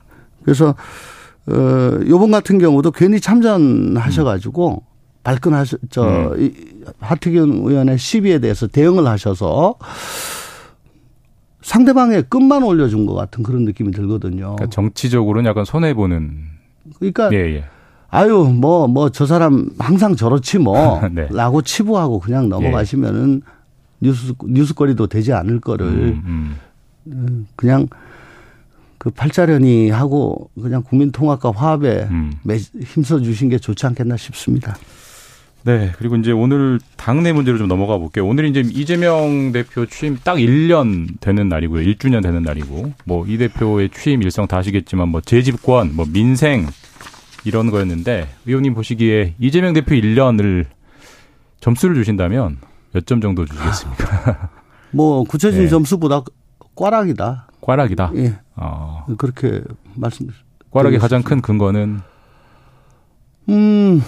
그래서 0.43 0.75
어 1.50 2.00
요번 2.07 2.31
같은 2.31 2.59
경우도 2.59 2.90
괜히 2.90 3.21
참전하셔가지고 3.21 4.75
음. 4.75 4.81
발끈하셔 5.25 5.78
저 5.90 6.33
음. 6.35 6.52
하태경 7.00 7.62
의원의 7.64 7.99
시비에 7.99 8.38
대해서 8.38 8.67
대응을 8.67 9.07
하셔서 9.07 9.75
상대방의 11.62 12.25
끝만 12.28 12.62
올려준 12.62 13.05
것 13.07 13.14
같은 13.14 13.43
그런 13.43 13.64
느낌이 13.64 13.93
들거든요. 13.93 14.57
그러니까 14.57 14.67
정치적으로는 14.67 15.49
약간 15.49 15.64
손해 15.64 15.93
보는. 15.93 16.33
그러니까 16.99 17.31
예, 17.33 17.57
예. 17.57 17.64
아유, 18.11 18.50
뭐, 18.59 18.88
뭐, 18.88 19.11
저 19.11 19.26
사람 19.26 19.69
항상 19.78 20.17
저렇지 20.17 20.59
뭐, 20.59 21.07
네. 21.12 21.28
라고 21.31 21.61
치부하고 21.61 22.21
그냥 22.21 22.49
넘어가시면은 22.49 23.43
예. 23.45 23.50
뉴스, 24.00 24.33
뉴스거리도 24.43 25.09
되지 25.09 25.35
않을 25.35 25.61
거를 25.61 25.87
음, 25.87 26.23
음. 26.25 26.57
음. 27.09 27.47
그냥 27.55 27.87
그 29.09 29.15
팔자련이 29.15 29.88
하고 29.91 30.50
그냥 30.61 30.83
국민 30.83 31.11
통합과 31.11 31.50
화합에 31.53 32.09
음. 32.11 32.33
힘써 32.85 33.21
주신 33.21 33.49
게 33.49 33.59
좋지 33.59 33.87
않겠나 33.87 34.17
싶습니다. 34.19 34.77
네. 35.65 35.93
그리고 35.99 36.17
이제 36.17 36.31
오늘 36.31 36.79
당내 36.97 37.33
문제로 37.33 37.59
좀 37.59 37.69
넘어가 37.69 37.97
볼게요. 37.99 38.27
오늘이 38.27 38.50
이제 38.50 38.61
이재명 38.61 39.50
대표 39.53 39.87
취임 39.87 40.19
딱 40.23 40.37
1년 40.37 41.21
되는 41.21 41.49
날이고요. 41.49 41.85
1주년 41.87 42.23
되는 42.23 42.43
날이고, 42.43 42.93
뭐 43.05 43.27
이 43.27 43.37
대표의 43.38 43.91
취임 43.91 44.23
일성 44.23 44.47
다 44.47 44.59
아시겠지만 44.59 45.09
뭐 45.09 45.21
재집권, 45.21 45.95
뭐 45.97 46.07
민생, 46.07 46.67
이런 47.45 47.71
거였는데 47.71 48.29
의원님 48.47 48.75
보시기에 48.75 49.35
이재명 49.38 49.73
대표 49.73 49.95
1년을 49.95 50.67
점수를 51.61 51.95
주신다면 51.97 52.59
몇 52.93 53.05
점 53.07 53.21
정도 53.21 53.45
주시겠습니까? 53.47 54.50
뭐 54.93 55.25
구체적인 55.25 55.65
네. 55.65 55.69
점수보다 55.69 56.23
꽈락이다. 56.75 57.49
꽈락이다. 57.61 58.12
예. 58.17 58.35
어. 58.61 59.07
그렇게 59.17 59.62
말씀. 59.95 60.29
꽈락의 60.71 60.99
가장 60.99 61.23
큰 61.23 61.41
근거는 61.41 62.00
음 63.49 64.03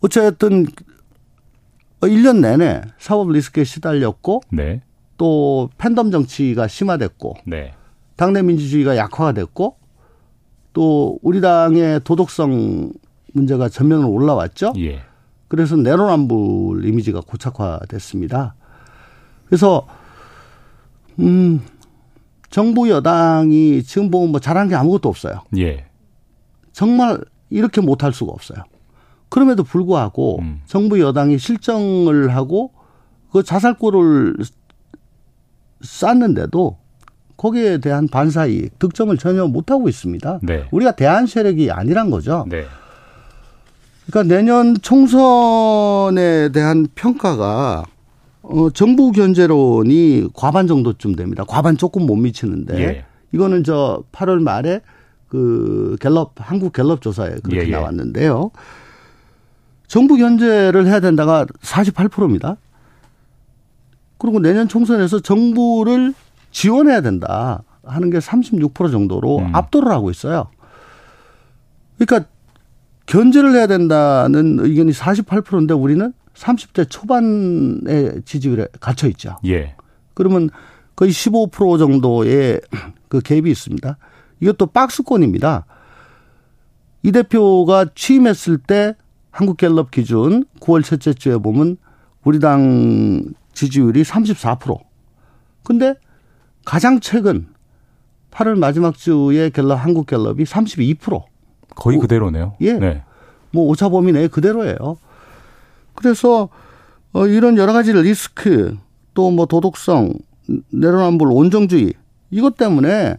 어쨌든 0.00 0.66
1년 2.00 2.40
내내 2.40 2.82
사법 2.98 3.32
리스크에 3.32 3.64
시달렸고 3.64 4.42
네. 4.52 4.82
또 5.16 5.70
팬덤 5.78 6.10
정치가 6.10 6.68
심화됐고 6.68 7.34
네. 7.46 7.74
당내 8.16 8.42
민주주의가 8.42 8.96
약화가 8.96 9.32
됐고 9.32 9.76
또 10.72 11.18
우리 11.22 11.40
당의 11.40 12.00
도덕성 12.04 12.92
문제가 13.32 13.68
전면으로 13.68 14.10
올라왔죠. 14.10 14.72
예. 14.78 15.02
그래서 15.48 15.76
내로남불 15.76 16.84
이미지가 16.84 17.22
고착화됐습니다. 17.22 18.54
그래서 19.46 19.86
음 21.18 21.60
정부 22.56 22.88
여당이 22.88 23.82
지금 23.82 24.10
보면 24.10 24.30
뭐 24.30 24.40
잘한 24.40 24.68
게 24.68 24.74
아무것도 24.74 25.10
없어요. 25.10 25.42
예. 25.58 25.84
정말 26.72 27.20
이렇게 27.50 27.82
못할 27.82 28.14
수가 28.14 28.32
없어요. 28.32 28.64
그럼에도 29.28 29.62
불구하고 29.62 30.38
음. 30.40 30.62
정부 30.64 30.98
여당이 30.98 31.36
실정을 31.36 32.34
하고 32.34 32.72
그 33.30 33.42
자살골을 33.42 34.38
쌓는데도 35.82 36.78
거기에 37.36 37.76
대한 37.76 38.08
반사이익, 38.08 38.78
득점을 38.78 39.14
전혀 39.18 39.46
못하고 39.46 39.90
있습니다. 39.90 40.38
네. 40.42 40.66
우리가 40.70 40.92
대한 40.92 41.26
세력이 41.26 41.70
아니란 41.70 42.08
거죠. 42.08 42.46
네. 42.48 42.64
그러니까 44.06 44.34
내년 44.34 44.80
총선에 44.80 46.52
대한 46.52 46.88
평가가 46.94 47.84
어, 48.48 48.70
정부 48.70 49.10
견제론이 49.12 50.28
과반 50.34 50.66
정도쯤 50.66 51.16
됩니다. 51.16 51.44
과반 51.46 51.76
조금 51.76 52.06
못 52.06 52.16
미치는데 52.16 52.78
예. 52.78 53.04
이거는 53.32 53.64
저 53.64 54.04
8월 54.12 54.40
말에 54.40 54.80
그 55.28 55.96
갤럽 56.00 56.32
한국 56.36 56.72
갤럽 56.72 57.02
조사에 57.02 57.36
그렇게 57.42 57.64
예, 57.64 57.66
예. 57.66 57.70
나왔는데요. 57.70 58.50
정부 59.88 60.16
견제를 60.16 60.86
해야 60.86 61.00
된다가 61.00 61.44
48%입니다. 61.62 62.56
그리고 64.18 64.40
내년 64.40 64.68
총선에서 64.68 65.20
정부를 65.20 66.14
지원해야 66.50 67.00
된다 67.00 67.62
하는 67.84 68.10
게 68.10 68.18
36% 68.18 68.90
정도로 68.90 69.38
음. 69.38 69.54
압도를 69.54 69.90
하고 69.92 70.10
있어요. 70.10 70.48
그러니까 71.98 72.28
견제를 73.06 73.54
해야 73.54 73.66
된다는 73.66 74.58
의견이 74.60 74.92
48%인데 74.92 75.74
우리는 75.74 76.12
30대 76.36 76.88
초반의 76.88 78.22
지지율에 78.24 78.68
갇혀 78.80 79.08
있죠. 79.08 79.36
예. 79.46 79.74
그러면 80.14 80.50
거의 80.94 81.10
15% 81.10 81.78
정도의 81.78 82.60
그 83.08 83.20
갭이 83.20 83.48
있습니다. 83.48 83.96
이것도 84.40 84.66
박스권입니다. 84.66 85.66
이 87.02 87.12
대표가 87.12 87.86
취임했을 87.94 88.58
때 88.58 88.94
한국갤럽 89.30 89.90
기준 89.90 90.44
9월 90.60 90.84
첫째 90.84 91.12
주에 91.12 91.36
보면 91.36 91.76
우리 92.24 92.40
당 92.40 93.22
지지율이 93.52 94.02
34%. 94.02 94.78
근데 95.62 95.94
가장 96.64 97.00
최근 97.00 97.46
8월 98.30 98.58
마지막 98.58 98.96
주에 98.96 99.50
갤럽 99.50 99.76
한국 99.76 100.06
갤럽이 100.06 100.44
32%. 100.44 101.22
거의 101.74 101.98
그대로네요. 101.98 102.56
예. 102.60 102.72
네. 102.74 103.02
뭐 103.52 103.66
오차 103.66 103.88
범위 103.88 104.12
내에 104.12 104.28
그대로예요. 104.28 104.98
그래서 105.96 106.48
어 107.12 107.26
이런 107.26 107.56
여러 107.58 107.72
가지 107.72 107.92
리스크 107.92 108.76
또 109.14 109.30
뭐 109.30 109.46
도덕성 109.46 110.12
내로남불 110.72 111.28
온정주의 111.32 111.94
이것 112.30 112.56
때문에 112.56 113.16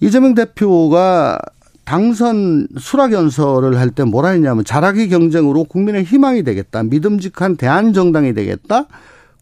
이재명 0.00 0.34
대표가 0.34 1.38
당선 1.84 2.66
수락 2.78 3.12
연설을 3.12 3.78
할 3.78 3.90
때 3.90 4.04
뭐라 4.04 4.30
했냐면 4.30 4.64
자라기 4.64 5.08
경쟁으로 5.08 5.64
국민의 5.64 6.04
희망이 6.04 6.42
되겠다. 6.42 6.82
믿음직한 6.82 7.56
대한정당이 7.56 8.34
되겠다. 8.34 8.86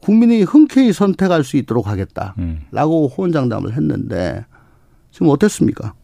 국민이 0.02 0.42
흔쾌히 0.42 0.92
선택할 0.92 1.44
수 1.44 1.56
있도록 1.56 1.86
하겠다라고 1.88 2.34
음. 2.38 3.08
호언장담을 3.16 3.72
했는데 3.74 4.44
지금 5.10 5.28
어땠습니까? 5.28 5.94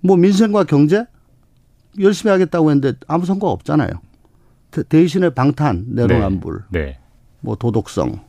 뭐 0.00 0.16
민생과 0.16 0.64
경제 0.64 1.06
열심히 2.00 2.32
하겠다고 2.32 2.70
했는데 2.70 2.98
아무 3.06 3.24
성과 3.24 3.48
없잖아요. 3.48 3.90
대신에 4.88 5.30
방탄, 5.30 5.84
내로남불, 5.88 6.64
네. 6.70 6.84
네. 6.84 6.98
뭐 7.40 7.56
도덕성, 7.56 8.20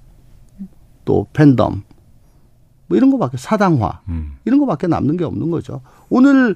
또 1.05 1.27
팬덤, 1.33 1.83
뭐 2.87 2.97
이런 2.97 3.11
거밖에 3.11 3.37
사당화 3.37 4.01
음. 4.07 4.37
이런 4.45 4.59
거밖에 4.59 4.87
남는 4.87 5.17
게 5.17 5.25
없는 5.25 5.51
거죠. 5.51 5.81
오늘 6.09 6.55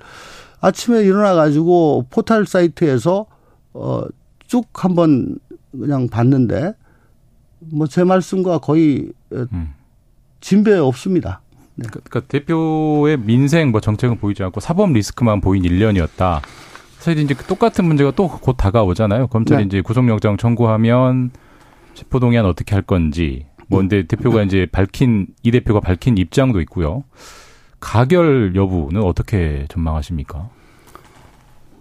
아침에 0.62 1.04
일어나 1.04 1.34
가지고 1.34 2.06
포털 2.10 2.46
사이트에서 2.46 3.25
어쭉 3.74 4.68
한번 4.74 5.38
그냥 5.72 6.08
봤는데 6.08 6.74
뭐 7.60 7.88
제 7.88 8.04
말씀과 8.04 8.60
거의 8.60 9.12
음. 9.32 9.74
진배 10.42 10.78
없습니다. 10.78 11.42
네. 11.75 11.88
그러니까 11.90 12.20
대표의 12.22 13.18
민생 13.18 13.72
뭐 13.72 13.82
정책은 13.82 14.18
보이지 14.18 14.44
않고 14.44 14.60
사법 14.60 14.92
리스크만 14.94 15.42
보인 15.42 15.63
1년이었다. 15.63 16.42
사실 17.03 17.22
이제 17.22 17.36
똑같은 17.48 17.86
문제가 17.86 18.12
또 18.12 18.27
곧 18.27 18.55
다가오잖아요. 18.57 19.27
검찰이 19.27 19.63
네. 19.63 19.67
이제 19.67 19.81
구속영장 19.81 20.38
청구하면 20.38 21.31
체포동의안 21.95 22.45
어떻게 22.45 22.75
할 22.75 22.81
건지. 22.81 23.45
뭐 23.67 23.79
근데 23.79 24.07
대표가 24.07 24.43
이제 24.43 24.67
밝힌 24.72 25.27
이 25.43 25.51
대표가 25.51 25.79
밝힌 25.81 26.17
입장도 26.17 26.62
있고요. 26.62 27.03
가결 27.79 28.55
여부는 28.55 29.03
어떻게 29.03 29.65
전망하십니까? 29.69 30.50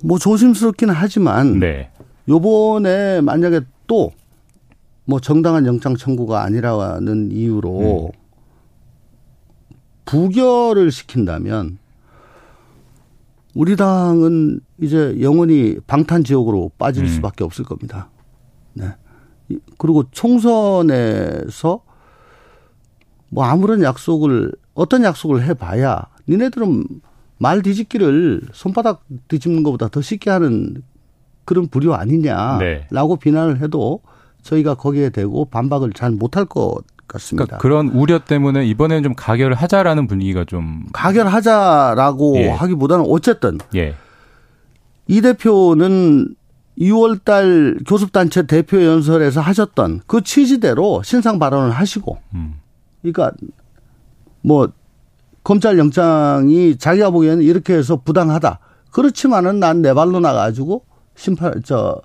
뭐 0.05 0.19
조심스럽기는 0.19 0.93
하지만 0.93 1.61
네. 1.61 1.91
요번에 2.29 3.21
만약에 3.21 3.61
또 3.87 4.11
뭐 5.05 5.19
정당한 5.21 5.67
영장 5.67 5.97
청구가 5.97 6.43
아니라는 6.45 7.33
이유로 7.33 8.13
음. 8.15 8.19
부결을 10.05 10.91
시킨다면 10.93 11.79
우리 13.55 13.77
당은 13.77 14.61
이제 14.81 15.17
영원히 15.21 15.79
방탄 15.87 16.25
지옥으로 16.25 16.71
빠질 16.79 17.05
음. 17.05 17.09
수밖에 17.09 17.45
없을 17.45 17.65
겁니다. 17.65 18.11
네. 18.73 18.87
그리고 19.79 20.05
총선에서 20.11 21.83
뭐 23.29 23.45
아무런 23.45 23.83
약속을 23.83 24.53
어떤 24.75 25.05
약속을 25.05 25.43
해봐야 25.43 26.07
니네들은 26.29 26.85
말 27.39 27.63
뒤집기를 27.63 28.43
손바닥 28.53 29.05
뒤집는 29.29 29.63
것보다 29.63 29.89
더 29.89 30.01
쉽게 30.01 30.31
하는 30.31 30.83
그런 31.45 31.67
부류 31.67 31.93
아니냐라고 31.93 33.17
네. 33.17 33.21
비난을 33.21 33.61
해도 33.61 34.01
저희가 34.43 34.75
거기에 34.75 35.11
대고 35.11 35.47
반박을 35.47 35.93
잘 35.93 36.13
못할 36.13 36.45
것 36.45 36.83
같습니다. 37.13 37.45
그러니까 37.45 37.59
그런 37.59 37.89
우려 37.89 38.19
때문에 38.19 38.67
이번에는 38.67 39.03
좀 39.03 39.15
가결을 39.15 39.55
하자라는 39.55 40.07
분위기가 40.07 40.45
좀 40.45 40.85
가결하자라고 40.93 42.37
예. 42.39 42.49
하기보다는 42.49 43.05
어쨌든 43.09 43.59
예. 43.75 43.95
이 45.07 45.21
대표는 45.21 46.35
2월 46.79 47.23
달 47.25 47.77
교섭단체 47.87 48.47
대표 48.47 48.83
연설에서 48.83 49.41
하셨던 49.41 50.01
그 50.07 50.23
취지대로 50.23 51.03
신상 51.03 51.39
발언을 51.39 51.71
하시고 51.71 52.19
음. 52.35 52.55
그러니까 53.03 53.33
뭐 54.41 54.69
검찰 55.45 55.79
영장이 55.79 56.77
자기가 56.79 57.11
보기에는 57.11 57.43
이렇게 57.43 57.75
해서 57.75 57.97
부당하다. 57.97 58.59
그렇지만은 58.91 59.59
난 59.61 59.83
내 59.83 59.93
발로 59.95 60.21
나가지고 60.21 60.85
심판 61.15 61.63
저 61.65 62.01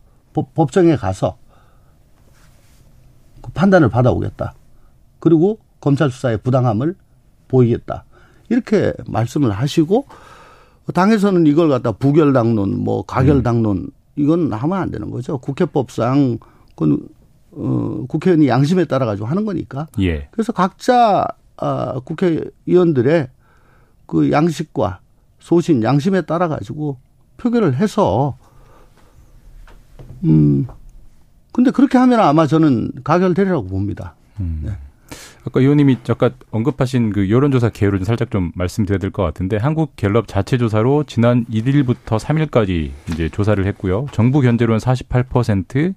법정에 0.56 0.96
가서 0.96 1.38
그 3.42 3.52
판단을 3.52 3.90
받아오겠다. 3.90 4.54
그리고 5.20 5.60
검찰 5.80 6.10
수사의 6.10 6.40
부당함을 6.40 6.96
보이겠다. 7.48 8.04
이렇게 8.50 8.94
말씀을 9.08 9.52
하시고 9.52 10.06
당에서는 10.94 11.46
이걸 11.48 11.70
갖다 11.70 11.92
부결당론, 11.92 12.84
뭐 12.84 13.04
가결당론 13.04 13.90
이건 14.16 14.52
하면 14.52 14.78
안 14.78 14.92
되는 14.92 15.12
거죠. 15.12 15.38
국회법상 15.38 16.40
그 16.76 17.08
어, 17.52 18.06
국회의원이 18.08 18.48
양심에 18.48 18.86
따라 18.86 19.06
가지고 19.06 19.28
하는 19.28 19.46
거니까. 19.46 19.88
예. 20.00 20.28
그래서 20.32 20.52
각자 20.54 21.26
아, 21.58 22.00
국회의원들의 22.04 23.30
그 24.06 24.32
양식과 24.32 25.00
소신, 25.40 25.84
양심에 25.84 26.22
따라 26.22 26.48
가지고 26.48 26.98
표결을 27.38 27.76
해서 27.76 28.38
음 30.24 30.68
근데 31.52 31.72
그렇게 31.72 31.98
하면 31.98 32.20
아마 32.20 32.48
저는 32.48 32.92
가결되리라고 33.04 33.68
봅니다. 33.68 34.16
음. 34.40 34.62
네. 34.66 34.78
아까 35.48 35.62
의원님이 35.62 35.98
아까 36.10 36.30
언급하신 36.52 37.14
그 37.14 37.30
여론조사 37.30 37.70
개요를 37.70 38.00
좀 38.00 38.06
살짝 38.06 38.30
좀 38.32 38.52
말씀드려야 38.56 39.00
될 39.00 39.12
것 39.12 39.24
같은데 39.24 39.56
한국 39.58 39.96
갤럽 39.96 40.28
자체 40.28 40.58
조사로 40.58 41.06
지난 41.06 41.46
1일부터 41.46 42.20
3일까지 42.20 42.92
이제 43.12 43.30
조사를 43.30 43.66
했고요. 43.66 44.08
정부 44.12 44.42
견제로는 44.42 44.80
48% 44.80 45.96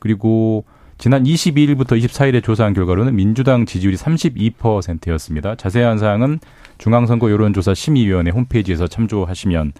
그리고 0.00 0.64
지난 0.98 1.22
22일부터 1.24 2.02
24일에 2.02 2.42
조사한 2.42 2.74
결과로는 2.74 3.14
민주당 3.14 3.64
지지율이 3.64 3.96
32%였습니다. 3.96 5.54
자세한 5.54 5.98
사항은 5.98 6.40
중앙선거 6.78 7.30
여론조사 7.30 7.74
심의위원회 7.74 8.32
홈페이지에서 8.32 8.86
참조하시면 8.88 9.72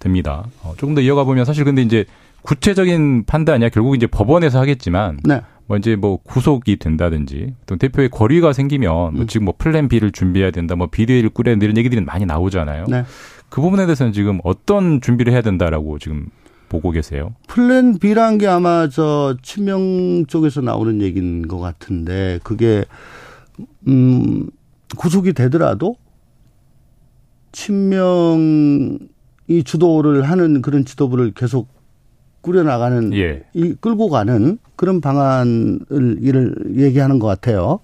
됩니다. 0.00 0.44
어, 0.62 0.74
조금 0.76 0.94
더 0.94 1.00
이어가 1.00 1.24
보면 1.24 1.44
사실 1.46 1.64
근데 1.64 1.80
이제 1.82 2.04
구체적인 2.42 3.24
판단이야 3.24 3.70
결국 3.70 3.96
이제 3.96 4.06
법원에서 4.06 4.60
하겠지만 4.60 5.18
네. 5.24 5.40
뭐 5.66 5.76
이제 5.76 5.96
뭐 5.96 6.18
구속이 6.18 6.76
된다든지 6.76 7.54
또 7.66 7.76
대표의 7.76 8.10
거리가 8.10 8.52
생기면 8.52 8.92
뭐 8.92 9.22
음. 9.22 9.26
지금 9.26 9.46
뭐 9.46 9.54
플랜 9.56 9.88
B를 9.88 10.12
준비해야 10.12 10.50
된다, 10.50 10.76
뭐 10.76 10.88
비대위를 10.88 11.30
꾸려야 11.30 11.54
된다 11.54 11.64
이런 11.64 11.76
얘기들이 11.76 12.00
많이 12.02 12.26
나오잖아요. 12.26 12.86
네. 12.88 13.04
그 13.48 13.60
부분에 13.60 13.86
대해서는 13.86 14.12
지금 14.12 14.40
어떤 14.44 15.00
준비를 15.00 15.32
해야 15.32 15.40
된다라고 15.40 15.98
지금 15.98 16.26
보고 16.68 16.90
계세요? 16.90 17.34
플랜 17.46 17.98
B란 17.98 18.38
게 18.38 18.46
아마 18.46 18.88
저 18.88 19.36
친명 19.42 20.26
쪽에서 20.26 20.60
나오는 20.60 21.00
얘기인 21.00 21.46
것 21.48 21.58
같은데 21.60 22.40
그게 22.42 22.84
음 23.86 24.48
구속이 24.96 25.32
되더라도 25.32 25.96
친명이 27.52 28.98
주도를 29.64 30.22
하는 30.22 30.60
그런 30.60 30.84
지도부를 30.84 31.32
계속 31.32 31.68
꾸려나가는 32.44 33.14
예. 33.14 33.42
이 33.54 33.74
끌고 33.80 34.10
가는 34.10 34.58
그런 34.76 35.00
방안을 35.00 36.18
이를 36.20 36.54
얘기하는 36.76 37.18
것 37.18 37.26
같아요. 37.26 37.80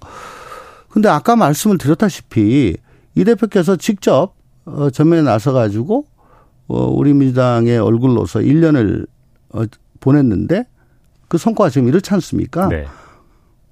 근데 0.87 1.09
아까 1.09 1.35
말씀을 1.35 1.79
드렸다시피 1.79 2.77
이 3.15 3.23
대표께서 3.23 3.75
직접 3.75 4.33
어 4.65 4.91
전면에 4.91 5.23
나서 5.23 5.51
가지고 5.51 6.05
어 6.67 6.85
우리 6.85 7.13
민주당의 7.13 7.79
얼굴로서 7.79 8.39
1년을 8.39 9.07
어 9.49 9.63
보냈는데 9.99 10.67
그 11.27 11.39
성과가 11.39 11.71
지금 11.71 11.87
이렇지 11.87 12.13
않습니까? 12.13 12.67
네. 12.67 12.85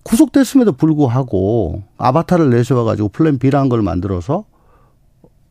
구속됐음에도 0.03 0.71
불구하고 0.71 1.83
아바타를 1.97 2.49
내세워 2.49 2.83
가지고 2.83 3.09
플랜 3.09 3.37
B라는 3.37 3.69
걸 3.69 3.83
만들어서 3.83 4.45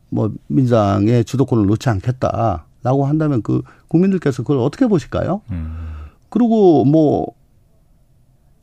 뭐 0.09 0.31
민주당의 0.47 1.23
주도권을 1.23 1.65
놓지 1.65 1.87
않겠다. 1.87 2.65
라고 2.83 3.05
한다면 3.05 3.41
그 3.41 3.61
국민들께서 3.87 4.43
그걸 4.43 4.59
어떻게 4.59 4.87
보실까요? 4.87 5.41
음. 5.51 5.89
그리고 6.29 6.85
뭐 6.85 7.27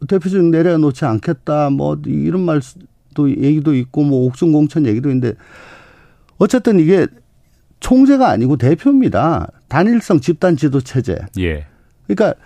대표적 0.08 0.44
내려놓지 0.44 1.04
않겠다 1.04 1.70
뭐 1.70 1.98
이런 2.06 2.42
말도 2.42 3.30
얘기도 3.30 3.74
있고 3.74 4.04
뭐 4.04 4.26
옥중 4.26 4.52
공천 4.52 4.86
얘기도 4.86 5.10
있는데 5.10 5.34
어쨌든 6.38 6.80
이게 6.80 7.06
총재가 7.80 8.28
아니고 8.28 8.56
대표입니다. 8.56 9.48
단일성 9.68 10.20
집단 10.20 10.56
지도 10.56 10.80
체제. 10.80 11.18
예. 11.38 11.66
그러니까 12.06 12.38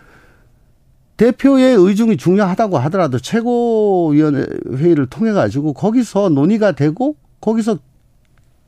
대표의 1.16 1.76
의중이 1.76 2.16
중요하다고 2.16 2.78
하더라도 2.78 3.18
최고위원회 3.18 4.46
회의를 4.74 5.06
통해 5.06 5.32
가지고 5.32 5.74
거기서 5.74 6.30
논의가 6.30 6.72
되고 6.72 7.16
거기서 7.40 7.78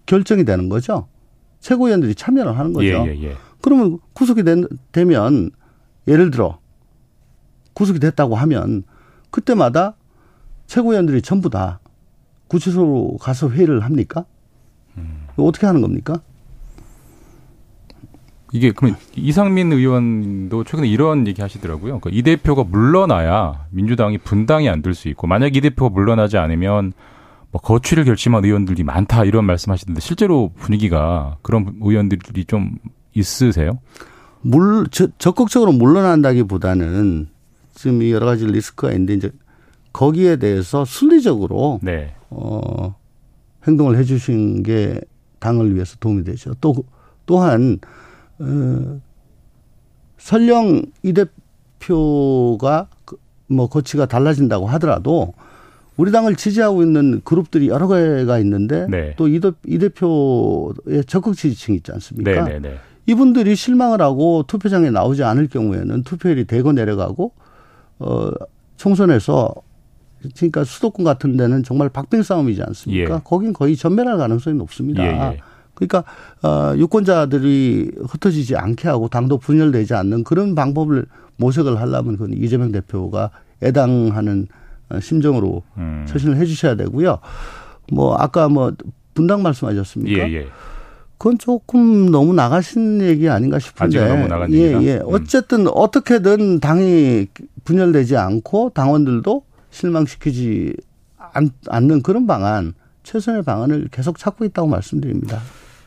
결정이 0.06 0.44
되는 0.44 0.68
거죠. 0.68 1.08
최고위원들이 1.62 2.14
참여를 2.14 2.58
하는 2.58 2.72
거죠. 2.74 2.86
예, 2.86 3.06
예, 3.06 3.22
예. 3.22 3.36
그러면 3.62 3.98
구속이 4.12 4.42
된, 4.42 4.66
되면 4.92 5.50
예를 6.06 6.30
들어 6.30 6.58
구속이 7.74 8.00
됐다고 8.00 8.34
하면 8.34 8.82
그때마다 9.30 9.94
최고위원들이 10.66 11.22
전부 11.22 11.48
다 11.48 11.80
구치소로 12.48 13.16
가서 13.20 13.48
회의를 13.48 13.80
합니까? 13.80 14.26
음. 14.98 15.26
어떻게 15.36 15.66
하는 15.66 15.80
겁니까? 15.80 16.20
이게 18.52 18.70
그러면 18.72 18.98
이상민 19.16 19.72
의원도 19.72 20.64
최근에 20.64 20.86
이런 20.86 21.26
얘기 21.26 21.40
하시더라고요. 21.40 22.00
그러니까 22.00 22.10
이 22.12 22.22
대표가 22.22 22.64
물러나야 22.64 23.66
민주당이 23.70 24.18
분당이 24.18 24.68
안 24.68 24.82
될 24.82 24.92
수 24.94 25.08
있고 25.08 25.26
만약 25.26 25.56
이 25.56 25.60
대표가 25.62 25.88
물러나지 25.94 26.36
않으면 26.36 26.92
뭐 27.52 27.60
거취를 27.60 28.04
결심한 28.04 28.44
의원들이 28.44 28.82
많다 28.82 29.24
이런 29.24 29.44
말씀하시던데 29.44 30.00
실제로 30.00 30.50
분위기가 30.56 31.36
그런 31.42 31.76
의원들이 31.82 32.46
좀 32.46 32.76
있으세요? 33.14 33.78
물 34.40 34.86
저, 34.90 35.06
적극적으로 35.18 35.72
물러난다기보다는 35.72 37.28
지금 37.74 38.08
여러 38.10 38.26
가지 38.26 38.46
리스크가 38.46 38.92
있는데 38.92 39.14
이제 39.14 39.30
거기에 39.92 40.36
대해서 40.36 40.86
순리적으로 40.86 41.78
네. 41.82 42.14
어 42.30 42.96
행동을 43.66 43.98
해 43.98 44.04
주신 44.04 44.62
게 44.62 44.98
당을 45.38 45.74
위해서 45.74 45.96
도움이 46.00 46.24
되죠. 46.24 46.54
또 46.60 46.74
또한 47.26 47.78
어, 48.38 49.00
설령 50.16 50.82
이 51.02 51.12
대표가 51.12 52.88
그뭐 53.04 53.68
거치가 53.68 54.06
달라진다고 54.06 54.66
하더라도 54.68 55.34
우리 55.96 56.10
당을 56.10 56.36
지지하고 56.36 56.82
있는 56.82 57.20
그룹들이 57.24 57.68
여러 57.68 57.86
개가 57.88 58.38
있는데 58.38 58.86
네. 58.88 59.14
또이 59.16 59.40
이 59.66 59.78
대표의 59.78 61.04
적극 61.06 61.36
지지층이 61.36 61.78
있지 61.78 61.92
않습니까? 61.92 62.44
네, 62.44 62.52
네, 62.54 62.58
네, 62.60 62.78
이분들이 63.06 63.56
실망을 63.56 64.00
하고 64.00 64.44
투표장에 64.46 64.90
나오지 64.90 65.22
않을 65.24 65.48
경우에는 65.48 66.02
투표율이 66.04 66.46
대거 66.46 66.72
내려가고 66.72 67.32
어 67.98 68.30
총선에서 68.76 69.54
그러니까 70.36 70.64
수도권 70.64 71.04
같은 71.04 71.36
데는 71.36 71.62
정말 71.62 71.88
박빙 71.88 72.22
싸움이지 72.22 72.62
않습니까? 72.62 73.14
예. 73.14 73.20
거긴 73.24 73.52
거의 73.52 73.76
전멸할 73.76 74.18
가능성이 74.18 74.56
높습니다. 74.56 75.04
예, 75.04 75.08
예. 75.08 75.38
그러니까 75.74 76.04
어 76.42 76.76
유권자들이 76.76 77.92
흩어지지 78.08 78.56
않게 78.56 78.88
하고 78.88 79.08
당도 79.08 79.38
분열되지 79.38 79.94
않는 79.94 80.24
그런 80.24 80.54
방법을 80.54 81.06
모색을 81.36 81.80
하려면 81.80 82.16
그건 82.16 82.34
이재명 82.34 82.70
대표가 82.70 83.30
애당하는 83.62 84.46
심정으로 85.00 85.62
음. 85.78 86.04
처신을 86.08 86.36
해 86.36 86.44
주셔야 86.44 86.74
되고요. 86.76 87.18
뭐 87.92 88.14
아까 88.16 88.48
뭐 88.48 88.72
분당 89.14 89.42
말씀하셨습니까? 89.42 90.28
예, 90.28 90.32
예. 90.34 90.46
그건 91.18 91.38
조금 91.38 92.10
너무 92.10 92.32
나가신 92.34 93.00
얘기 93.02 93.28
아닌가 93.28 93.58
싶은데. 93.58 93.98
아직 94.00 94.08
너무 94.08 94.26
나간 94.26 94.52
예, 94.52 94.72
예. 94.82 94.94
음. 94.96 95.02
어쨌든 95.06 95.66
어떻게든 95.68 96.58
당이 96.60 97.26
분열되지 97.64 98.16
않고 98.16 98.70
당원들도 98.74 99.44
실망시키지 99.70 100.74
않, 101.32 101.50
않는 101.68 102.02
그런 102.02 102.26
방안, 102.26 102.74
최선의 103.04 103.42
방안을 103.42 103.88
계속 103.92 104.18
찾고 104.18 104.44
있다고 104.46 104.68
말씀드립니다. 104.68 105.40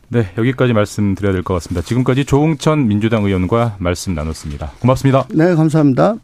네, 0.08 0.28
여기까지 0.38 0.72
말씀드려야 0.74 1.34
될 1.34 1.42
것 1.44 1.56
같습니다. 1.56 1.82
지금까지 1.82 2.26
조홍천 2.26 2.88
민주당 2.88 3.26
의원과 3.26 3.78
말씀 3.80 4.14
나눴습니다. 4.14 4.72
고맙습니다. 4.80 5.26
네, 5.32 5.56
감사합니다. 5.56 6.14